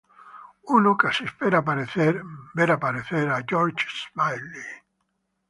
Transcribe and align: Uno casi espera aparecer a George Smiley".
Uno 0.77 0.93
casi 0.97 1.25
espera 1.25 1.59
aparecer 1.59 3.27
a 3.29 3.39
George 3.51 3.85
Smiley". 4.01 4.65